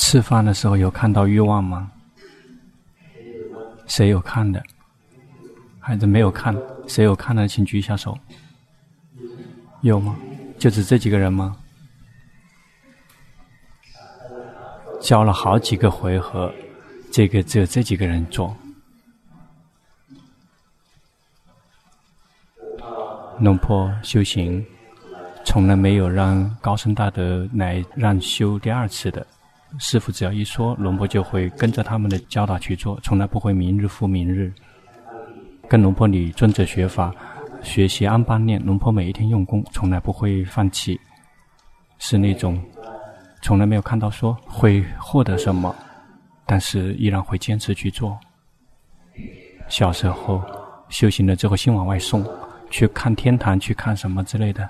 [0.00, 1.92] 吃饭的时候有看到欲望吗？
[3.86, 4.60] 谁有看的？
[5.78, 6.56] 还是没有看？
[6.88, 8.18] 谁有看的，请举一下手。
[9.82, 10.16] 有吗？
[10.58, 11.54] 就只这几个人吗？
[15.02, 16.50] 教了好几个回合，
[17.12, 18.56] 这个只有这几个人做。
[23.38, 24.64] 龙婆修行，
[25.44, 29.24] 从来没有让高僧大德来让修第二次的。
[29.78, 34.52] 师傅只要一说，龙婆就会跟着他们的教导去做，从来不会明日复明日。
[35.68, 37.14] 跟龙婆你尊者学法，
[37.62, 41.00] 学习安般念，龙婆每一天用功，从来不会放弃，
[41.98, 42.60] 是那种
[43.42, 45.74] 从来没有看到说会获得什么，
[46.44, 48.18] 但是依然会坚持去做。
[49.68, 50.42] 小时候
[50.88, 52.26] 修行了之后，心往外送。
[52.72, 54.64] 去看天堂，去看什么之类的，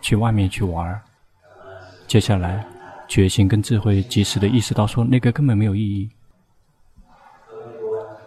[0.00, 1.00] 去外面去玩儿。
[2.08, 2.66] 接下来，
[3.08, 6.08] 决心跟智慧及时的意识到说，那个根本没有意义。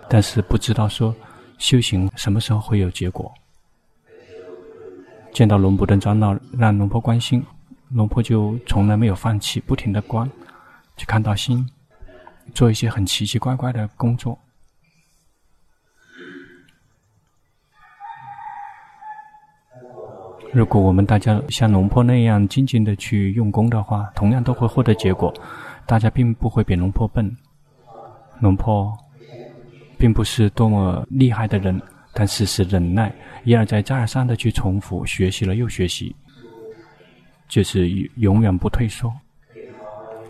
[0.10, 1.14] 但是不知道说，
[1.58, 3.34] 修行什么时候会有结果。
[5.34, 7.44] 见到龙婆的长老，让龙婆关心，
[7.90, 10.30] 龙婆就从来没有放弃，不停的观，
[10.96, 11.68] 去看到心，
[12.54, 14.40] 做一些很奇奇怪怪的工作。
[20.54, 25.34] 如果我们大家像龙婆那样静静的去用功的话，同样都会获得结果。
[25.86, 27.30] 大家并不会比龙婆笨。
[28.40, 28.92] 龙婆
[29.98, 31.80] 并不是多么厉害的人，
[32.14, 36.16] 但是是忍耐，一而再、再而三的去重复学习了又学习，
[37.48, 39.12] 就是永远不退缩。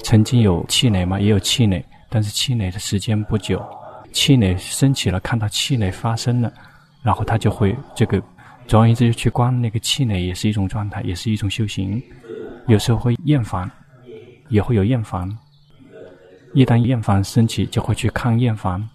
[0.04, 1.20] 曾经有气馁吗？
[1.20, 3.64] 也有气馁，但是气馁的时间不久。
[4.12, 6.52] 气馁升起了，看到气馁发生了，
[7.04, 8.22] 然后他就会这个。
[8.68, 12.04] 总而言之，去观那个气馁也是一种状态，也是一种修行。
[12.68, 13.70] 有时候会厌烦，
[14.50, 15.38] 也会有厌烦。
[16.54, 18.90] 一旦厌烦升起，就会去看厌烦，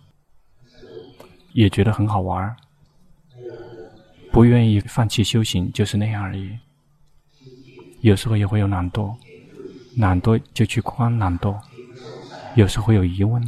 [1.54, 2.54] 也觉得很好玩。
[4.30, 6.50] 不愿意放弃修行，就是那样而已。
[8.00, 9.14] 有时候也会有懒惰，
[9.96, 11.56] 懒惰就去观懒惰。
[12.56, 13.42] 有时候会有疑问：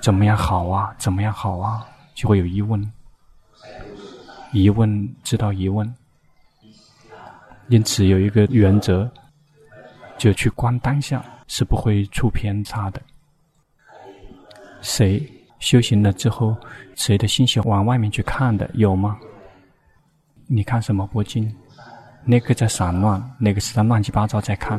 [0.00, 0.92] 怎么样好啊？
[0.98, 1.86] 怎么样好啊？
[2.12, 2.92] 就会有疑问。
[4.52, 5.92] 疑问，知道疑问，
[7.68, 9.10] 因此有一个原则，
[10.18, 13.00] 就去观当下，是不会出偏差的。
[14.82, 15.26] 谁
[15.58, 16.56] 修行了之后，
[16.94, 19.18] 谁的心想往外面去看的有吗？
[20.46, 21.50] 你看什么佛经？
[22.24, 24.78] 那个在散乱，那个是在乱七八糟在看。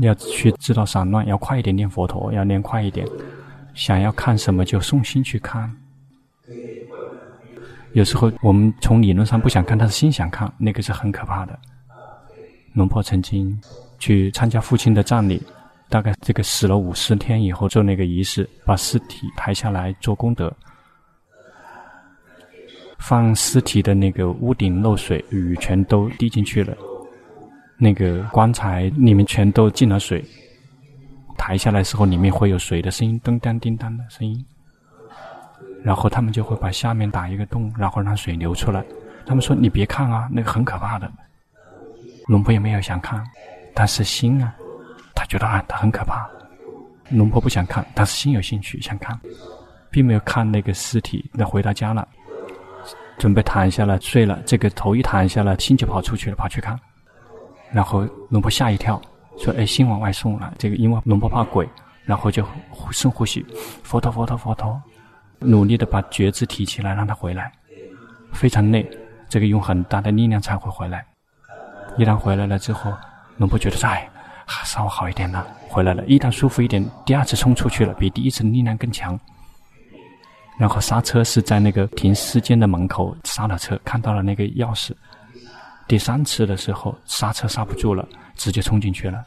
[0.00, 3.06] 要去知道散乱，要快一点念佛陀，要念快一点。
[3.78, 5.72] 想要看什么就送心去看。
[7.92, 11.56] 有时候我们从理论上不想看，但是心想看，那个是很可怕的。
[12.72, 13.56] 龙婆曾经
[14.00, 15.40] 去参加父亲的葬礼，
[15.88, 20.52] 大概这个死了五十天以后做那个仪式，把尸体抬下来做功德，
[22.98, 26.76] 放尸体的那个屋顶漏水，雨全都滴进去了，
[27.78, 30.24] 那个棺材里面全都进了水。
[31.38, 34.44] 抬下来时候，里面会有水的声音，叮当叮当的声音。
[35.82, 38.84] 然后他们就会把下面打一个洞，然后让水流出来。
[39.24, 41.10] 他们说：“你别看啊，那个很可怕的。”
[42.26, 43.24] 龙婆也没有想看，
[43.74, 44.54] 但是心啊，
[45.14, 46.28] 他觉得啊，他很可怕。
[47.10, 49.18] 龙婆不想看，但是心有兴趣想看，
[49.90, 51.30] 并没有看那个尸体。
[51.32, 52.06] 那回到家了，
[53.16, 54.42] 准备躺下来睡了。
[54.44, 56.78] 这个头一躺下来，心就跑出去了，跑去看。
[57.70, 59.00] 然后龙婆吓一跳。
[59.38, 60.52] 说：“哎，心往外送了。
[60.58, 61.68] 这个因为龙婆怕鬼，
[62.04, 62.44] 然后就
[62.90, 63.44] 深呼吸，
[63.82, 64.80] 佛陀，佛陀，佛陀，
[65.38, 67.50] 努力的把觉知提起来，让他回来。
[68.32, 68.88] 非常累，
[69.28, 71.04] 这个用很大的力量才会回来。
[71.96, 72.92] 一旦回来了之后，
[73.36, 74.08] 龙婆觉得哎，
[74.64, 76.04] 稍微好一点了，回来了。
[76.06, 79.18] 一旦舒服一点，第二次冲出去了，比第一次力量更强。
[80.58, 84.92] 然后刹车是在那个停尸间的门口刹了车，看到了那个钥匙。
[85.88, 88.06] 第三次的时候，刹车刹不住了。”
[88.38, 89.24] 直接冲进去了，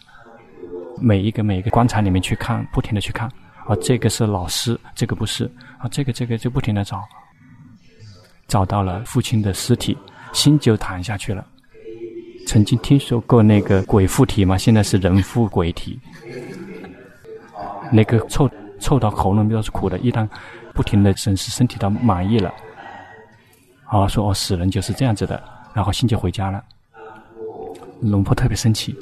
[0.98, 3.28] 每一个每一个棺材里面去看，不停的去看，
[3.68, 7.04] 啊，这个是老师，这个不是，啊，这个这个就不停的找，
[8.48, 9.98] 找到了父亲的尸体，
[10.32, 11.46] 心就躺下去了。
[12.48, 14.58] 曾经听说过那个鬼附体吗？
[14.58, 16.00] 现在是人附鬼体，
[17.92, 18.50] 那个臭
[18.80, 20.26] 臭到喉咙都是苦的，一旦
[20.74, 22.50] 不停的审视身体到满意了，
[23.88, 25.44] 啊，说哦，死人就是这样子的，
[25.74, 26.64] 然后心就回家了。
[28.02, 28.96] 龙婆特别生气，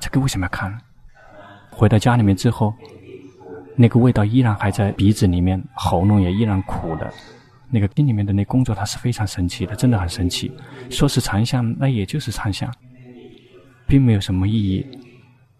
[0.00, 0.76] 这个为什么要看？
[1.70, 2.74] 回到家里面之后，
[3.76, 7.12] 那个味道依然还在鼻子里面，喉咙也依然苦的。
[7.70, 10.52] 那个心里面的那工作，它是非常神奇的，真的很神奇。
[10.90, 12.70] 说是禅相，那也就是禅相。
[13.86, 14.86] 并没有什么意义，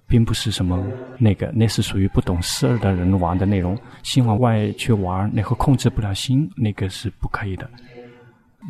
[0.07, 0.83] 并不是什么
[1.19, 3.79] 那个，那是属于不懂事儿的人玩的内容。
[4.03, 7.71] 心往外去玩，那个控制不了心，那个是不可以的。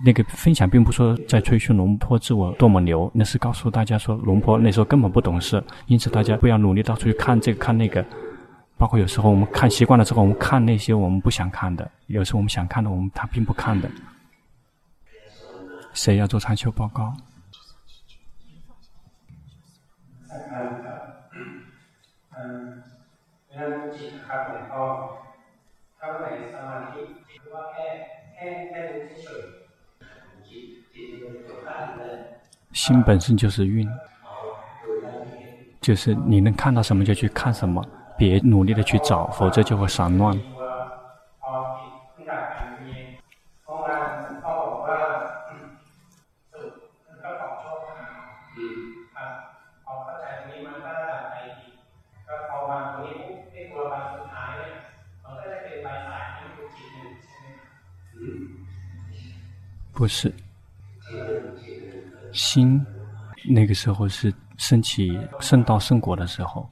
[0.04, 8.04] 那个分享并不说在吹嘘龙坡自我多么牛，那是告诉大家说龙坡那时候根本不懂事，因此大家不要努力到处去看这个看那个。
[8.78, 13.88] 包括有时候我们看习惯了之后，我们看那些我们不想看的；有时候我们想看的，我们他并不看的。
[15.92, 17.14] 谁要做禅修报告？
[32.72, 33.88] 心本身就是运，
[35.80, 37.84] 就是你能看到什么就去看什么。
[38.16, 40.38] 别努力的去找，否则就会散乱。
[59.92, 60.32] 不是，
[62.32, 62.84] 心
[63.48, 66.68] 那个时候是升起圣道圣果的时候。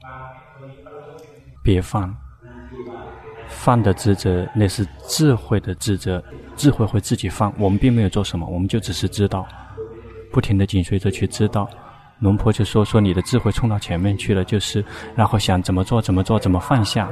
[1.63, 2.11] 别放，
[3.47, 6.23] 放的职责那是智慧的职责，
[6.55, 7.53] 智慧会自己放。
[7.59, 9.47] 我们并没有做什么，我们就只是知道，
[10.31, 11.69] 不停的紧随着去知道。
[12.17, 14.83] 龙婆就说：“说你的智慧冲到前面去了，就是
[15.15, 17.09] 然后想怎么做怎么做怎么放下，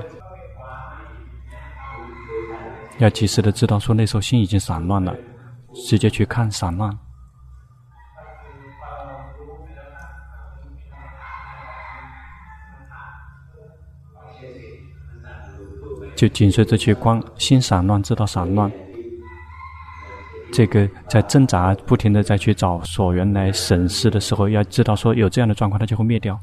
[2.98, 5.16] 要及时的知道说那时候心已经散乱了，
[5.88, 6.96] 直接去看散乱。”
[16.20, 18.70] 就紧随着去观，心散乱，知道散乱。
[20.52, 26.38] 这个在挣扎，不停的再去找所缘来审视的时候，要知道说有这样的状况，它就会灭掉。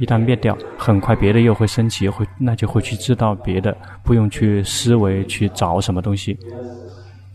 [0.00, 3.74] 一旦灭掉，很快别的又会升起，会那就会去知道别的，
[4.04, 6.38] 不用去思维去找什么东西。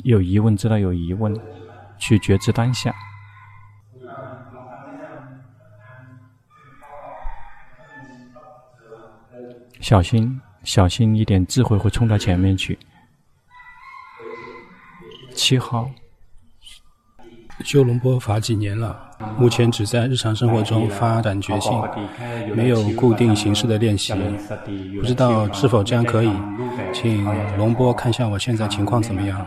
[0.03, 1.35] 有疑问，知道有疑问，
[1.97, 2.93] 去觉知当下。
[9.81, 10.39] 小心。
[10.65, 12.77] 小心一点，智慧会冲到前面去。
[15.33, 15.89] 七号，
[17.63, 18.99] 修龙波法几年了？
[19.37, 21.71] 目前只在日常生活中发展觉性，
[22.53, 24.13] 没有固定形式的练习，
[24.99, 26.29] 不知道是否这样可以？
[26.93, 27.23] 请
[27.57, 29.45] 龙波看一下我现在情况怎么样？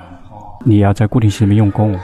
[0.65, 1.99] 你要在固定性里面用功，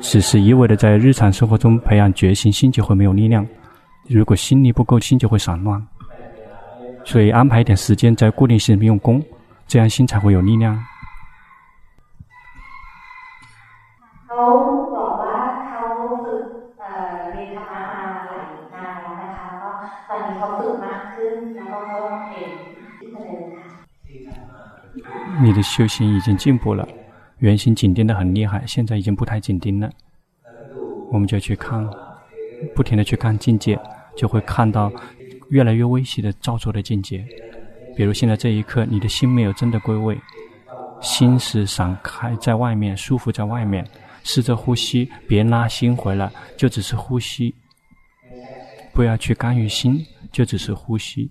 [0.00, 3.46] 只是一味的在日常生活中培养觉性，心就会没有力量。
[4.08, 5.80] 如果心力不够，心就会散乱。
[7.10, 9.20] 所以安排一点时间在固定性用功，
[9.66, 10.80] 这样心才会有力量。
[25.42, 26.86] 你的修行已经进步了，
[27.38, 29.90] 原先紧盯的很厉害，现在已经不太紧盯了。
[31.10, 31.84] 我们就去看，
[32.76, 33.76] 不停的去看境界，
[34.16, 34.92] 就会看到。
[35.50, 37.24] 越来越微细的造作的境界，
[37.96, 40.18] 比如现在这一刻，你的心没有真的归位，
[41.00, 43.86] 心是散开在外面，舒服在外面，
[44.22, 47.54] 试着呼吸，别拉心回来，就只是呼吸，
[48.92, 51.30] 不要去干预心，就只是呼吸，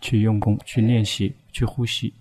[0.00, 2.12] 去用功，去练习，去呼吸。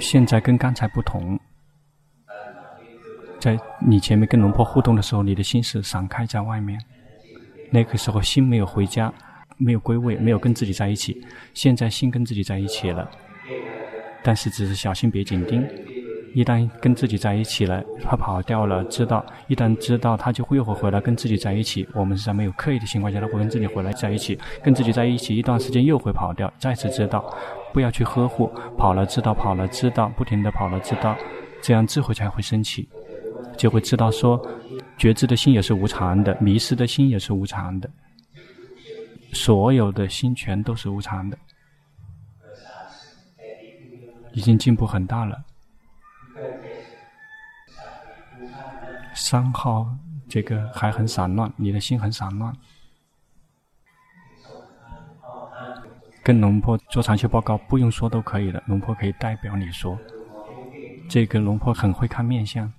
[0.00, 1.38] 现在跟刚才不同。
[3.38, 6.80] 在你前面跟龙婆互动的时候，你的心是散开在外面。
[7.70, 9.12] 那个时候心没有回家，
[9.56, 11.22] 没有归位，没有跟自己在一起。
[11.54, 13.08] 现在心跟自己在一起了，
[14.22, 15.66] 但是只是小心别紧盯。
[16.34, 19.24] 一旦跟自己在一起了，他跑掉了，知道。
[19.48, 21.88] 一旦知道，他就会又会回来跟自己在一起。
[21.94, 27.24] 我们是在没有刻意的情况下，他会跟自己回来在一起，跟自己在一起一段时间又会跑掉，再次知道。
[27.72, 31.16] 不要去呵护，跑了知道，跑了知道，不停地跑了知道，
[31.62, 32.88] 这样智慧才会升起。
[33.56, 34.40] 就会知道说，
[34.96, 37.90] 觉知的心也是无常的，迷失的心也是无常的，
[39.32, 41.36] 所有的心全都是无常的，
[44.32, 45.42] 已经进步很大了。
[49.14, 49.86] 三号
[50.28, 52.54] 这个还很散乱，你的心很散乱，
[56.22, 59.98] 跟龙婆做长修报告不用说都可以了，龙婆可以代表你说，
[61.08, 62.72] 这个龙婆很会看面相。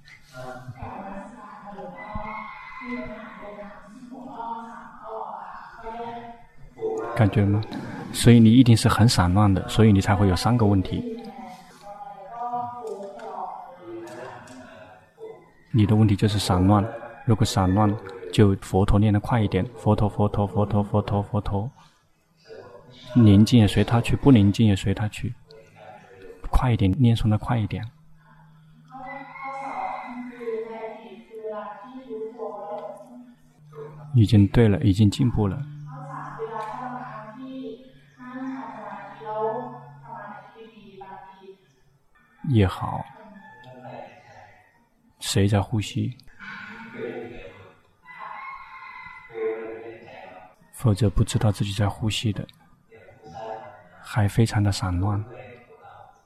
[7.20, 7.62] 感觉吗？
[8.14, 11.04] 所以你一定是很散乱的，所以你才会有三个问题。
[15.72, 16.82] 你的问题就是散乱。
[17.26, 17.94] 如果散乱，
[18.32, 21.70] 就佛陀念的快一点，佛陀佛陀佛陀佛陀佛陀，
[23.14, 25.34] 宁静也随他去，不宁静也随他去，
[26.50, 27.84] 快一点念诵的快一点。
[34.16, 35.62] 已经对了，已经进步了。
[42.50, 43.06] 也好，
[45.20, 46.16] 谁在呼吸？
[50.74, 52.46] 否则不知道自己在呼吸的，
[54.02, 55.24] 还非常的散乱。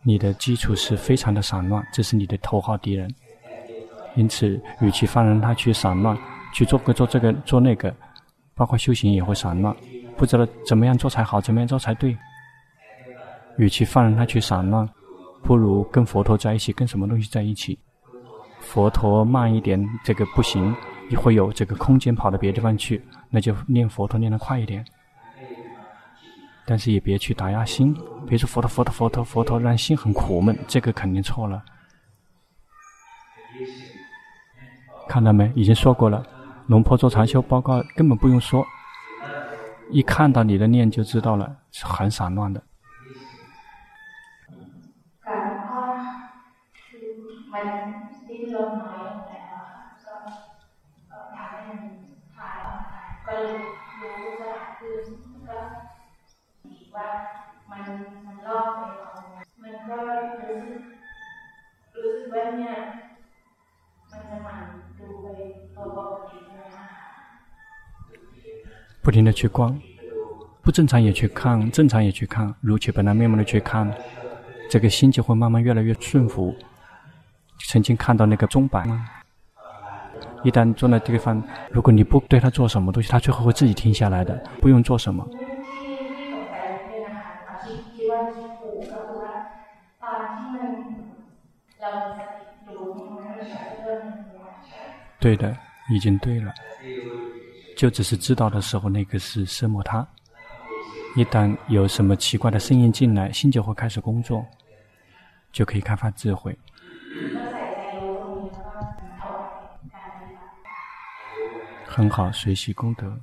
[0.02, 3.14] 你的基础是非常的散乱，这是你的头号敌人。
[4.16, 6.16] 因此，与其放任他去散乱，
[6.54, 7.94] 去做个做这个做那个，
[8.54, 9.76] 包括修行也会散乱，
[10.16, 12.16] 不知道怎么样做才好，怎么样做才对。
[13.58, 14.88] 与其放任他去散乱。
[15.44, 17.78] 不如跟佛陀在一起，跟什么东西在一起？
[18.60, 20.74] 佛陀慢一点，这个不行，
[21.10, 24.84] 你会有这个空间跑到别地方去，那就念佛陀念得快一点。
[26.66, 27.94] 但是也别去打压心，
[28.26, 31.62] 别说佛陀佛陀佛陀佛陀，让心很苦闷，这个肯定错了。
[35.10, 35.52] 看到没？
[35.56, 36.26] 已经说过了。
[36.68, 38.66] 龙婆做禅修报告根本不用说，
[39.92, 42.64] 一看到你的念就知道了，是很散乱的。
[69.04, 69.80] 不停的去逛，
[70.64, 73.94] 不正常也去看，正常也去看，如其本来面目的去看，
[74.72, 76.56] 这个心就会慢慢越来越顺服。
[77.64, 79.10] 曾经看到那个钟摆吗？
[80.44, 81.42] 一旦坐在这个地方，
[81.72, 85.28] 如果你不对他做什么东西，他最后会自己停下来的，不用做什么。
[95.20, 95.56] 对的，
[95.90, 96.54] 已经对了。
[97.78, 100.06] 就只是知道的时候，那个是奢摩他。
[101.16, 104.46] 一旦有什么奇怪的声音进来，心就会开始工作，
[105.54, 106.58] 就可以开发智慧。
[111.96, 113.16] 很好，随喜功德。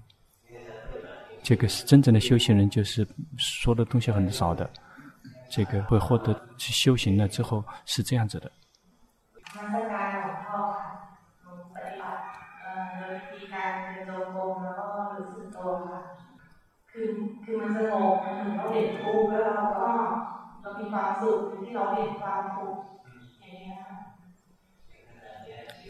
[1.42, 3.04] 这个是真正的修行人，就是
[3.36, 4.70] 说的东西很少的。
[5.48, 8.52] 这个会获得修行了之后是这样子的。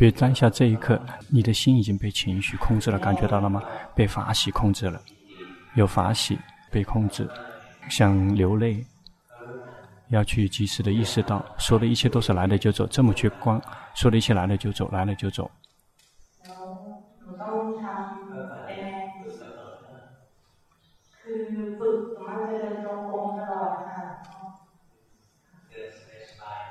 [0.00, 3.62] 别当下这一刻，你的心已经被情绪控制了，感觉到了吗？
[3.94, 4.98] 被法喜控制了，
[5.74, 6.38] 有法喜
[6.70, 7.28] 被控制，
[7.90, 8.82] 想流泪，
[10.08, 13.60] 要去及时的意识到，说的一切都是来了就走，这么去观，
[13.94, 15.50] 说的一切来了就走，来了就走。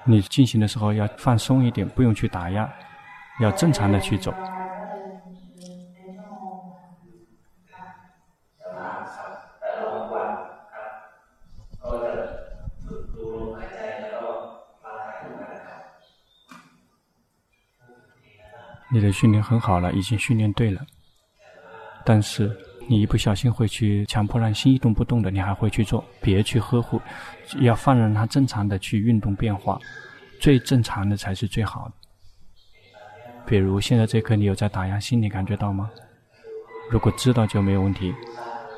[0.03, 2.67] 你进行的时候要放松一点，不用去打压。
[3.39, 4.33] 要正常的去走。
[18.91, 20.81] 你的训练很好了，已经训练对了。
[22.03, 26.99] 但是你一不小心会去强迫让心一动不动的，你还会去做，别去呵护，
[27.59, 29.79] 要放任它正常的去运动变化，
[30.41, 31.93] 最正常的才是最好的。
[33.49, 35.89] 比如现在这刻，你有在打压心，你感觉到吗？
[36.91, 38.13] 如果知道就没有问题。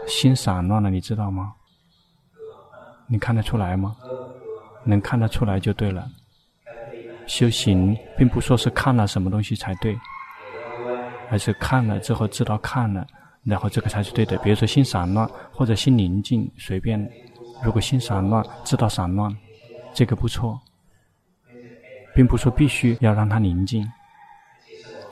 [0.08, 1.54] 心散乱了，你知道吗？
[3.06, 3.98] 你看得出来吗？
[4.86, 6.08] 能看得出来就对了。
[7.28, 10.00] 修行并不说是看了什么东西才对，
[11.30, 13.06] 而是看了之后知道看了，
[13.44, 14.38] 然后这个才是对的。
[14.38, 17.12] 比如说心散乱或者心宁静，随便。
[17.62, 19.36] 如果心散乱，知道散乱，
[19.94, 20.60] 这个不错，
[22.16, 23.86] 并不说必须要让它宁静。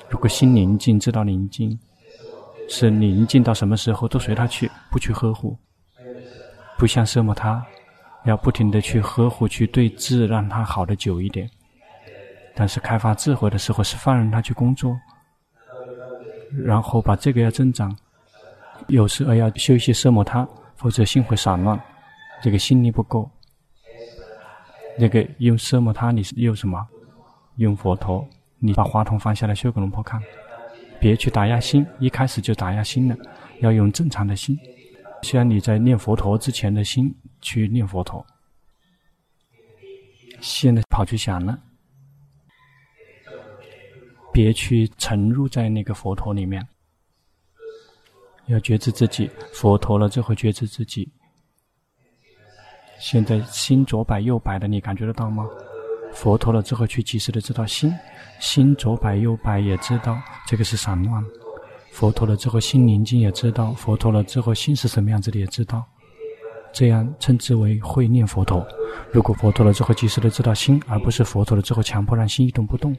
[0.09, 1.77] 如果心宁静，知道宁静，
[2.67, 5.57] 是宁静到什么时候都随他去，不去呵护，
[6.77, 7.63] 不像奢摩他，
[8.25, 11.49] 要不停的去呵护、去对治，让他好的久一点。
[12.55, 14.97] 但是开发智慧的时候，是放任他去工作，
[16.65, 17.95] 然后把这个要增长。
[18.87, 21.79] 有时候要修一些奢摩他，否则心会散乱，
[22.41, 23.29] 这个心力不够。
[24.97, 26.85] 那个用奢摩他，你是用什么？
[27.57, 28.27] 用佛陀。
[28.59, 30.21] 你把话筒放下来，修给龙婆看，
[30.99, 33.15] 别去打压心，一开始就打压心了，
[33.61, 34.57] 要用正常的心，
[35.21, 38.25] 像你在念佛陀之前的心去念佛陀。
[40.41, 41.57] 现在跑去想了，
[44.31, 46.65] 别去沉入在那个佛陀里面，
[48.47, 51.09] 要觉知自己，佛陀了之后觉知自己。
[52.99, 55.45] 现在心左摆右摆的，你感觉得到吗？
[56.13, 57.93] 佛陀了之后，去及时的知道心，
[58.39, 60.17] 心左摆右摆也知道
[60.47, 61.23] 这个是散乱。
[61.91, 65.83] 佛陀了之后，心宁静也知道，佛陀了之后，心是什么样子的也知道。
[66.71, 68.65] 这样称之为会念佛陀。
[69.11, 72.95] 如果佛陀了之后，及时的知道心，而不是佛陀了之后强迫让心一动不动，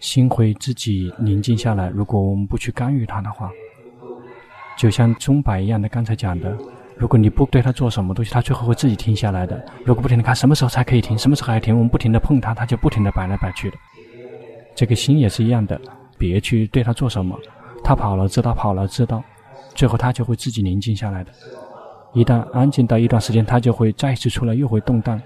[0.00, 1.90] 心会自己宁静下来。
[1.90, 3.50] 如果我们不去干预它的话，
[4.76, 6.56] 就像钟摆一样的，刚才讲的。
[6.96, 9.62] 如果你不对它做什么东西，它最后会自己停下来的。
[9.84, 13.76] 如果不停的看什么时候才可以停，什么时候还停，我们不停的碰它，它就不停的摆来摆去的。
[14.74, 15.80] 这个心也是一样的，
[16.18, 17.38] 别去对它做什么，
[17.82, 19.22] 它跑了知道，跑了知道，
[19.74, 21.30] 最后它就会自己宁静下来的。
[22.12, 25.20] 一旦安静到一段时间，它就会再次出来，又会动荡。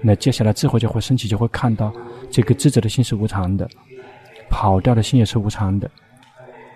[0.00, 1.92] 那接下来智慧就会升起，就会看到
[2.30, 3.68] 这个智者的心是无常的，
[4.48, 5.90] 跑掉的心也是无常的，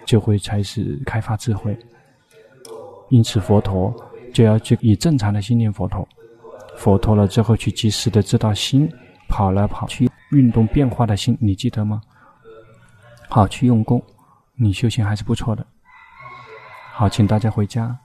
[0.04, 1.76] 就会开始开发智慧。
[3.08, 3.94] 因此佛陀。
[4.30, 6.06] 就要去以正常的心念佛陀，
[6.76, 8.86] 佛陀了之后去及时的知道心
[9.26, 12.00] 跑来跑去运动变化的心，你记得吗？
[13.28, 14.02] 好，去用功，
[14.54, 15.66] 你修行还是不错的。
[16.92, 17.96] 好，请大家回家。